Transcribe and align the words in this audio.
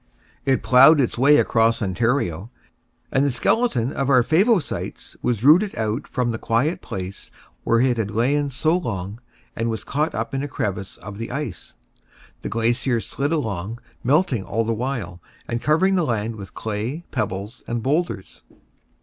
It 0.45 0.63
ploughed 0.63 0.99
its 0.99 1.15
way 1.15 1.37
across 1.37 1.79
Ontario, 1.79 2.49
and 3.11 3.23
the 3.23 3.29
skeleton 3.29 3.93
of 3.93 4.09
our 4.09 4.23
Favosites 4.23 5.15
was 5.21 5.43
rooted 5.43 5.75
out 5.75 6.07
from 6.07 6.31
the 6.31 6.39
quiet 6.39 6.81
place 6.81 7.29
where 7.63 7.79
it 7.81 7.97
had 7.97 8.09
lain 8.09 8.49
so 8.49 8.75
long, 8.75 9.19
and 9.55 9.69
was 9.69 9.83
caught 9.83 10.15
up 10.15 10.33
in 10.33 10.41
a 10.41 10.47
crevice 10.47 10.97
of 10.97 11.19
the 11.19 11.29
ice. 11.29 11.75
The 12.41 12.49
glacier 12.49 12.99
slid 12.99 13.31
along, 13.31 13.77
melting 14.03 14.43
all 14.43 14.63
the 14.63 14.73
while, 14.73 15.21
and 15.47 15.61
covering 15.61 15.93
the 15.93 16.03
land 16.03 16.35
with 16.35 16.55
clay, 16.55 17.05
pebbles, 17.11 17.63
and 17.67 17.83
boulders. 17.83 18.41